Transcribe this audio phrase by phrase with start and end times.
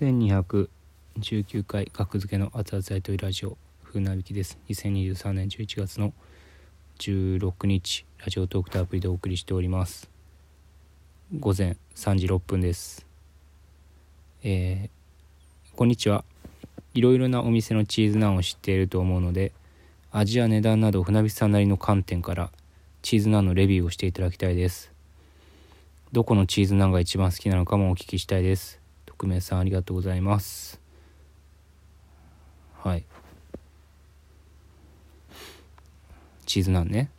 [0.00, 4.58] 1219回学付けの熱々大統領ラジオ風なびきです。
[4.70, 6.14] 2023年11月の
[6.98, 10.08] 16日ラジオトークとアプリでお送りしております。
[11.38, 13.06] 午前3時6分です。
[14.42, 16.24] えー、こんにちは。
[16.94, 19.52] いろいろなお店のチーズナンを知っていると思うので
[20.12, 22.50] 味や値段など船引さんなりの観点から
[23.02, 24.90] チーズナンのレビューをしていただきたいです。
[26.10, 28.79] どこのチーズナンが一番好きなのかもお聞きしたいです。
[29.20, 30.80] 匿名さんありがとうございます。
[32.78, 33.04] はい。
[36.46, 37.10] チーズナンね。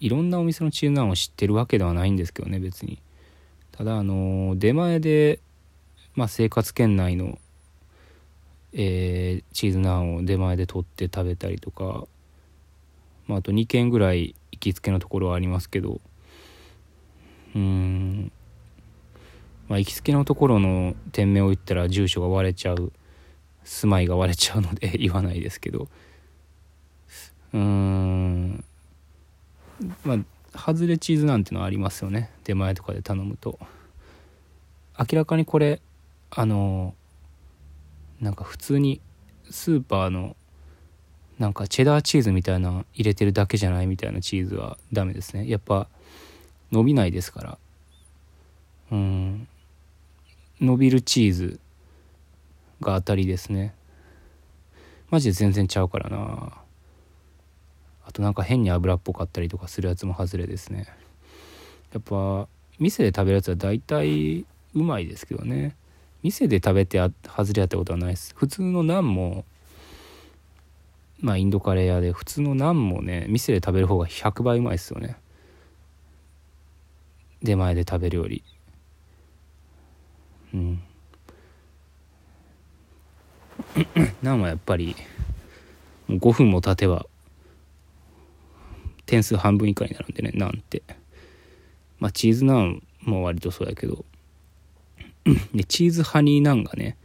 [0.00, 3.00] いろんなお店のチーズナンを知ってるわけではないんですけどね別に。
[3.70, 5.38] ただあの出前で、
[6.16, 7.38] まあ、生活圏内の、
[8.72, 12.06] えー、チーズナンを出前で取って食べたりとか、
[13.28, 16.00] まあ、あと2軒ぐらい行きつけのところはありますけど。
[17.54, 18.32] うん。
[19.72, 22.92] まあ、行きつけのところの店名を言ったら住所が割れちゃう
[23.64, 25.88] 住まいが割れちゃうので言わないですけど。
[27.54, 28.64] うーん。
[30.04, 30.16] ま
[30.52, 32.30] あ外れチーズなんてのはありますよね。
[32.44, 33.58] 出前とかで頼むと。
[34.98, 35.80] 明らかにこれ
[36.30, 36.94] あの
[38.20, 39.00] なんか普通に
[39.50, 40.36] スーパーの
[41.38, 45.48] なんかチェダーチーズみたいな入れてるだけじゃないみたいなチーズはダメですね。
[45.48, 45.88] やっぱ
[46.70, 47.58] 伸びないですから。
[48.90, 49.48] うん。
[50.62, 51.60] 伸びるチーズ
[52.80, 53.74] が当たりですね。
[55.10, 56.52] マジで全然ちゃうからな。
[58.06, 60.86] あとなんか変に油っぽかったりとかするやつも外れですね。
[61.92, 62.46] やっぱ
[62.78, 65.74] 店で食べるやつは大体うまいですけどね。
[66.22, 68.32] 店で食べて外れやったことはないです。
[68.36, 69.44] 普通のナンも
[71.20, 75.16] まあインドカレー屋で普通のナンもね店で食べる方が100倍うまいですよね。
[77.42, 78.44] 出前で食べるより。
[80.54, 80.82] うん。
[84.22, 84.96] ナンはやっぱり
[86.08, 87.06] もう5分も経てば
[89.06, 90.82] 点数半分以下になるんでねナンって。
[91.98, 94.04] まあチーズナンも割とそうやけど。
[95.54, 96.96] でチーズハニーナンがね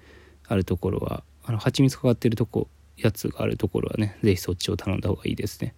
[0.48, 2.68] あるところはあの蜂蜜かかってるとこ
[2.98, 5.76] やつがあるところはね是非そっちを頼んだ方がいいですね。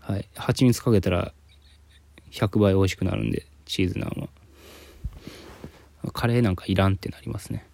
[0.00, 0.28] はい。
[0.34, 1.32] 蜂蜜かけたら
[2.32, 4.28] 100倍美味しくなるんでチーズナンは。
[6.10, 7.66] カレーなんかいらんってなりますね。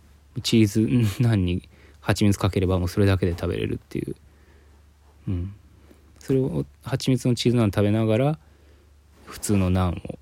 [0.42, 1.68] チーズナンに
[2.00, 4.16] 蜂蜜かければもうそれだけで食べれるっていう。
[5.28, 5.54] うん。
[6.18, 8.38] それを蜂蜜のチーズナン食べながら
[9.24, 10.18] 普通のナンを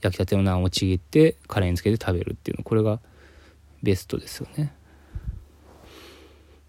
[0.00, 2.64] 焼きたてのナンをちぎってカレーにつけて食べるっていうの。
[2.64, 3.00] これが
[3.82, 4.74] ベストですよね。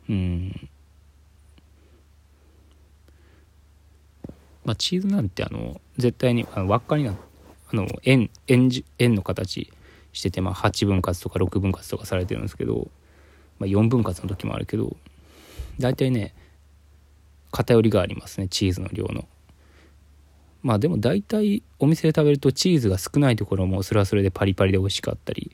[0.09, 0.69] うん。
[4.65, 7.11] まあチーズナンってあの絶対にあの輪っかにな
[7.71, 8.69] あの円円
[8.99, 9.71] 円の形。
[10.13, 12.87] してて、まあ、8分割とか6分割とかされてるんですけど、
[13.59, 14.95] まあ、4分割の時もあるけど
[15.79, 16.33] 大体ね
[17.51, 19.25] 偏りがありますねチーズの量の。
[20.61, 25.51] まあでも大体お店で食べるとチーズが少ないところもそれはそれでパリパリで美味しかったり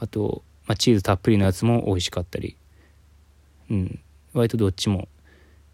[0.00, 2.56] あと、まあ、チーズたっぷりのやつも美味しかったり
[3.70, 4.00] うん
[4.32, 5.08] 割とどっちも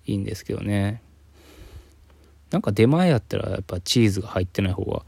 [0.07, 1.01] いいんですけどね。
[2.51, 5.03] なんか出前やったらやっぱチーズが入ってない方が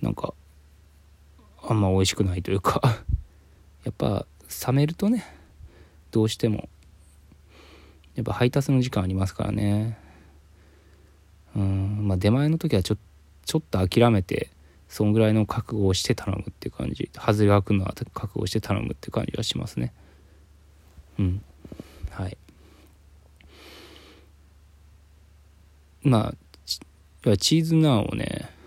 [0.00, 0.34] なんか
[1.70, 2.80] あんま美味しくないというか。
[3.84, 4.26] やっぱ
[4.66, 5.24] 冷めるとね
[6.10, 6.68] どうしても
[8.16, 9.98] やっぱ配達の時間ありますからね。
[11.54, 12.96] うんまあ出前の時はちょ
[13.44, 14.50] ちょっと諦めて
[14.88, 17.10] そんぐらいの覚悟をして頼むっていう感じ。
[17.14, 19.92] 外れが来るのは覚悟して頼むって感じはしますね。
[21.18, 21.42] うん。
[22.10, 22.36] はい。
[26.02, 26.32] ま
[27.26, 28.57] あチーズナンをね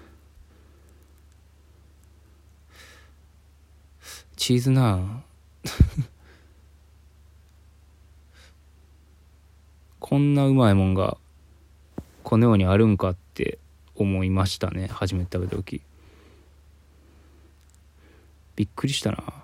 [4.41, 5.23] チーズナン
[9.99, 11.19] こんなうまいもんが
[12.23, 13.59] この世にあるんかって
[13.93, 15.83] 思いましたね初めて食べた時。
[18.55, 19.43] びっくりしたな。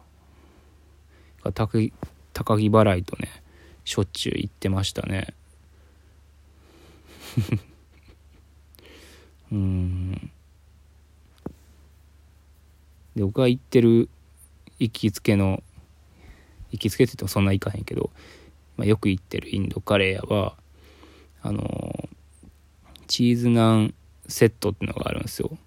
[1.53, 1.93] 高木
[2.33, 3.43] 高木払いとね
[3.85, 5.35] しょっちゅう行ってましたね。
[9.53, 10.31] うん。
[13.15, 14.09] で僕が行ってる
[14.79, 15.63] 行きつけの
[16.71, 18.11] 行きつけって言ってもそんな行かへんけど、
[18.75, 20.55] まあ、よく行ってるインドカレー屋は
[21.41, 22.09] あの
[23.07, 23.93] チーズナン
[24.27, 25.57] セットってのがあるんですよ。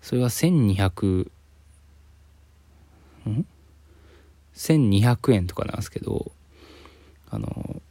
[0.00, 1.30] それは1200
[3.28, 3.46] ん
[4.54, 6.32] 1200円とかなんですけど
[7.30, 7.82] あの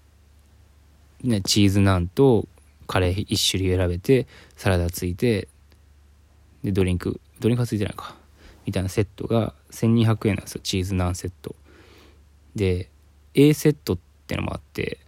[1.22, 2.48] ねチーズナンと
[2.88, 5.48] カレー1種類選べてサラダついて
[6.64, 8.16] でドリンクドリンクはついてないか。
[8.68, 10.62] みたいなセットが1200円なんですよ。
[10.62, 11.56] チーズナンセット。
[12.56, 12.90] で
[13.34, 13.98] A セットっ
[14.28, 15.00] てのもあって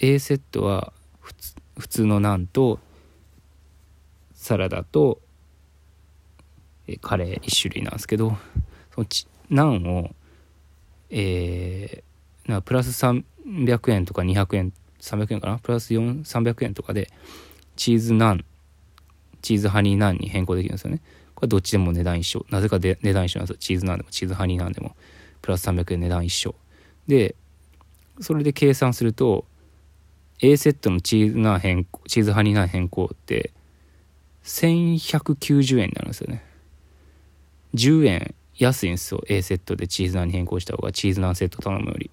[0.00, 0.92] A セットは
[1.78, 2.78] 普通のナンと
[4.34, 5.20] サラダと
[7.00, 8.36] カレー1種類なんですけど
[8.94, 9.06] その
[9.50, 10.10] ナンを
[11.10, 15.58] えー、なプラス300円とか200円300円かな？
[15.58, 17.10] プラス300円とかで
[17.76, 18.44] チーズナン
[19.42, 21.00] チーズハニーナンに変更できるんですよね。
[21.46, 22.46] どっちでも値段一緒。
[22.50, 23.58] なぜかで値段一緒なんですよ。
[23.58, 24.96] チーズナンでもチーズハニーナンでも。
[25.44, 26.54] プラス300円値段一緒。
[27.06, 27.34] で
[28.20, 29.44] それで計算すると
[30.40, 33.52] A セットのチーズナン変更チーズハニーナン変更って
[34.44, 36.44] 1190円になるんですよね。
[37.74, 39.22] 10円安いんですよ。
[39.28, 42.10] A セットでチーズナンに変更した方がチーズナンセット頼むより。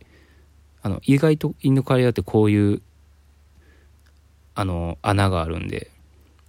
[0.81, 2.81] あの意外とインドカレーだってこういう
[4.55, 5.89] あの穴があるんで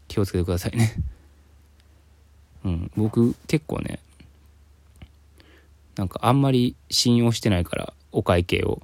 [0.09, 0.95] 気をつけてくださいね。
[2.65, 2.91] うん。
[2.97, 3.99] 僕結構ね
[5.97, 8.83] なんかあんまり信用してないからお会計を。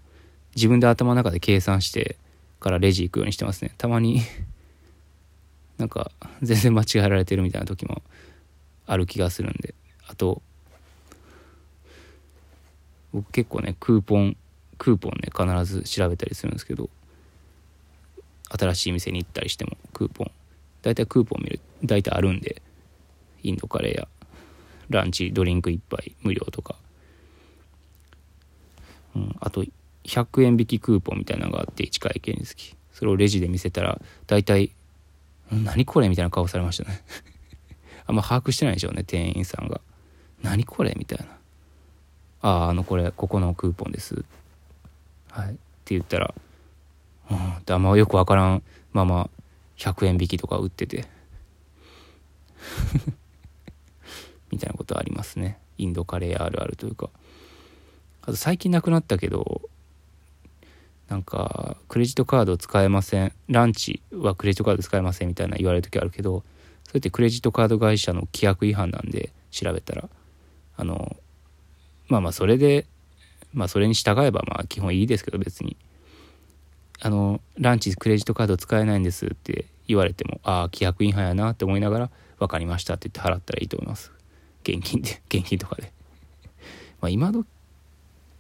[0.57, 2.17] 自分で頭の中で計算して
[2.59, 3.73] からレジ行くようにしてますね。
[3.79, 4.23] たまに
[5.79, 6.11] なんか
[6.43, 8.03] 全然間違えられてるみたいな時も
[8.87, 9.75] ある気がするんで。
[10.09, 10.43] あと
[13.13, 14.37] 僕結構ねクーポン
[14.79, 16.89] クーポンね必ず調べたりするんですけど
[18.51, 20.31] 新しい店に行ったりしてもクーポン。
[20.83, 22.63] 大体クーポン見る大体あるんで。
[23.43, 24.09] インドカレーや
[24.91, 26.77] ランチドリンク1杯無料とか、
[29.15, 29.65] うん、あと
[30.05, 34.73] 100円引きクーポンみたいなのがあって1回券につきそれをレジで見せたら大体
[35.53, 37.03] 「何これ?」みたいな顔されましたね。
[38.07, 39.81] あんま把握してないでしょうね店員さんが
[40.43, 41.27] 「何これ?」みたいな。
[42.41, 44.25] あああのこれここのクーポンです。
[45.31, 45.51] はい。
[45.51, 45.53] っ
[45.85, 46.35] て言ったら
[47.31, 48.63] うんってあんまよくわからん
[48.93, 49.31] まま
[49.77, 51.07] 100円引きとか売ってて。
[54.51, 55.59] みたいなことありますね。
[55.79, 57.11] インドカレーあるあるというか。
[58.23, 59.63] あと最近なくなったけど
[61.09, 63.33] なんかクレジットカード使えません。
[63.49, 66.45] ランチはクレジットカード使えませんみたいな言われる時あるけど
[66.85, 70.09] それってクレジットカード会社の規約違反なんで調べたら。
[70.77, 71.17] あの
[72.09, 72.87] まあまあそれで
[73.53, 75.77] まあそれに従えばまあ基本いいですけど別に。
[77.01, 82.11] あのランチクレジットカード使えないんですって言われてもああ規約違反やなって思いながら
[82.41, 84.18] 分かりましたって言って払ったらいいと思います。
[84.69, 85.93] 現金で 現金とかで。
[87.01, 87.45] まあ今ど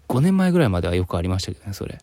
[0.08, 1.98] 5年前ぐらいまではよくありましたけどねそれ。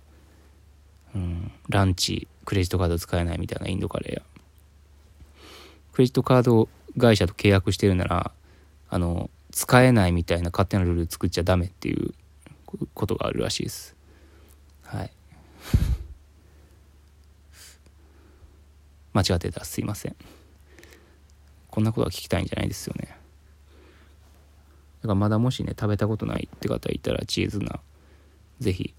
[1.16, 1.52] うん。
[1.70, 4.22] ランチクレジットカード使えないみたいなインドカレーや
[5.94, 6.70] クレジットカード
[7.00, 8.32] 会社と契約してるなら
[8.90, 12.14] あの使えないみたいな勝手なルール作っちゃダメっていう
[12.94, 13.96] ことがあるらしいです。
[14.84, 15.12] はい。
[19.14, 20.16] 間違ってたすいません。
[21.70, 23.18] こんなことは聞きたいんじゃないですよね。
[25.06, 27.80] からまだもしね食べたことないって方いたらチーズナ
[28.60, 28.94] 是非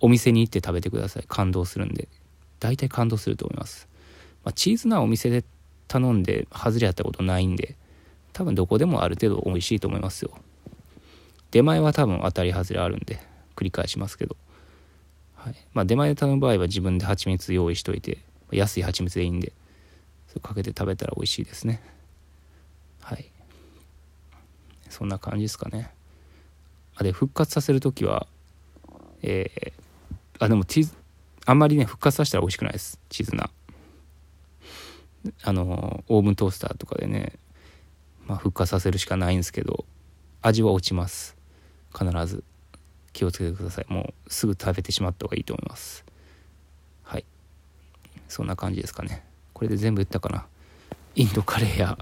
[0.00, 1.24] お店に行って食べてください。
[1.26, 2.08] 感動するんで。
[2.58, 3.86] 大体感動すると思います、
[4.42, 5.44] まあ、チーズナお店で
[5.88, 7.76] 頼んで外れやったことないんで
[8.32, 10.30] 多分どこでもある程度美味しいと思いますよ。
[11.50, 13.20] 出前は多分当たり外れあるんで
[13.56, 14.36] 繰り返しますけど、
[15.34, 15.54] はい。
[15.74, 18.18] まあ、出前で頼む場合は自分で蜂蜜用意しといて
[18.50, 19.52] 安い蜂蜜でいいんで
[20.28, 21.82] それかけて食べたら美味しいですね。
[23.02, 23.30] はい。
[24.88, 25.90] そんな感じですかね。
[26.96, 28.26] あで復活させる時は
[29.22, 30.92] えー、あでもチーズ
[31.44, 32.98] あんまりね復活させたら美味しくないです。
[33.08, 33.50] チーズナ
[35.42, 37.32] あのオーブントースターとかでね、
[38.26, 39.84] まあ、復活させるしかないんですけど
[40.42, 41.36] 味は落ちます。
[41.96, 42.44] 必ず。
[43.12, 43.86] 気をつけてください。
[43.88, 46.04] もうすぐ食べてしまった方がいいと思います。
[47.02, 47.24] はい。
[48.28, 49.24] そんな感じですかね。
[49.54, 50.44] これで全部言ったかな。
[51.14, 51.98] インドカレーや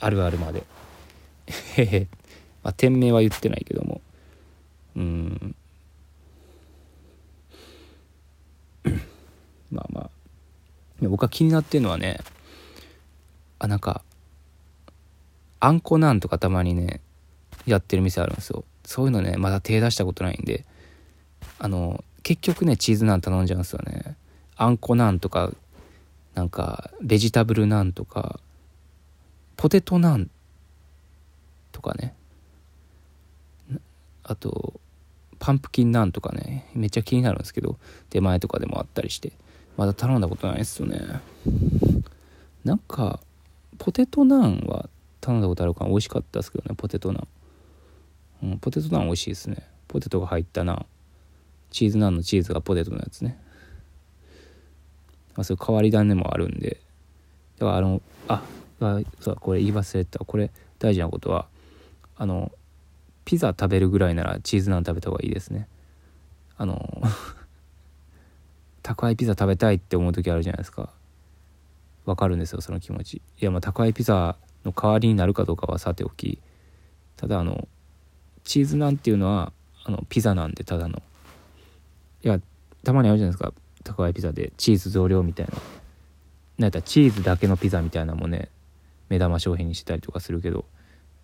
[0.00, 0.64] あるあるまで。
[1.46, 2.08] へ へ
[2.62, 4.00] まあ店名は言ってないけども。
[4.96, 5.56] うん。
[9.70, 10.10] まあまあ。
[11.08, 12.18] 僕は気になってるのはね
[13.58, 14.02] あなんか
[15.60, 17.00] あんこなんとかたまにね
[17.66, 18.64] やってる店あるんですよ。
[18.84, 20.66] そういうのねまだ手出したことないんで
[21.58, 24.16] あの結局ねチーズナン頼んじゃうんですよね。
[24.56, 25.52] あんこなんとか
[26.34, 28.38] なんかベジタブルナンとか
[29.56, 30.30] ポテトナン
[31.74, 32.14] とかね。
[34.22, 34.80] あと
[35.38, 37.76] パンプキンナンとかねめっちゃ気になるんですけど
[38.08, 39.32] 出前とかでもあったりして。
[39.76, 41.00] まだ頼んだことないですよね。
[42.64, 43.18] なんか
[43.78, 44.88] ポテトナンは
[45.20, 47.28] 頼んだことあるから美味しかったですけどねポテトナン。
[48.44, 49.68] うん、ポテトナン美味しいですね。
[49.88, 50.86] ポテトが入ったナン。
[51.70, 53.36] チーズナンのチーズがポテトのやつね。
[55.34, 56.80] まあそういう変わり種もあるんで。
[57.58, 58.42] だからあのあ
[58.80, 60.20] あそうこれ言い忘れた。
[60.20, 61.48] これ大事なことは
[62.16, 62.52] あの
[63.24, 65.68] ピザ食べるぐらいならチーズナン食べた方がいいですね。
[66.56, 67.02] あの
[68.82, 70.90] 宅配ピザ食べたいって思う時あるじゃないですか。
[72.04, 73.14] わかるんですよその気持ち。
[73.14, 76.38] いやまあ宅配ピザの代わりになるかどうかはさておき。
[77.16, 77.66] ただあの
[78.44, 79.52] チーズナンっていうのは
[79.84, 81.02] あのピザなんでただの。
[82.22, 82.40] いや
[82.84, 83.52] たまにあるじゃないですか。
[83.82, 85.52] 宅配ピザでチーズ増量みたいな。
[85.52, 85.60] なん
[86.64, 88.48] やったらチーズだけのピザみたいなのもね
[89.08, 90.66] 目玉商品にしたりとかするけど。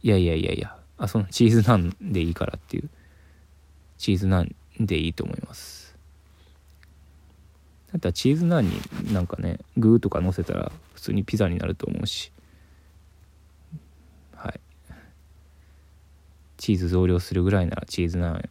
[0.02, 2.90] いやいやいやいやあそのチーズナンでいいからっていう。
[3.96, 5.96] チーズナンでいいと思います。
[7.92, 8.72] だったらチーズナンに
[9.12, 12.32] なんかねグーとか乗せたら普通にピザになると思うし。
[14.34, 14.60] はい。
[16.58, 18.48] チーズ増量するぐらいならチーズナン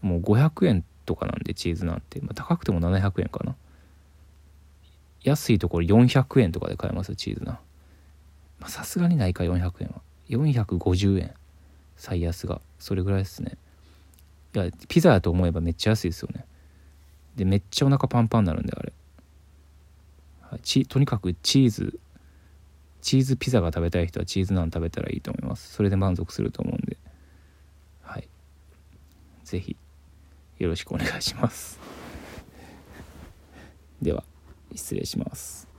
[0.00, 3.54] もう500円とかなんでチーズナンって、まあ、高くても700円かな。
[5.22, 7.58] 安いところ400円とかで買えますチーズナン。
[8.68, 10.00] さすがにないか400円は。
[10.30, 11.34] 450円。
[11.96, 13.56] 最安がそれぐらいですね。
[14.54, 16.44] いやピザやと思えばめっちゃ安いですよね。
[17.36, 18.92] でめっちゃお腹パンパンになるんであれ、
[20.42, 21.98] はい、ちとにかくチーズ
[23.04, 25.74] チーズピザが食べたい人はチーズナン食べたらいいと思います。
[25.74, 26.96] それで満足すると思うんで。
[28.02, 28.28] はい。
[29.44, 29.76] 是非
[30.58, 31.78] よろしくお願いします。
[34.00, 34.24] では
[34.74, 35.73] 失礼します。